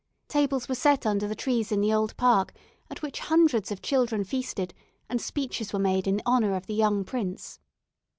[0.27, 2.53] Tables were set under the trees in the old park,
[2.89, 4.73] at which hundreds of children feasted,
[5.07, 7.59] and speeches were made in honour of the young prince.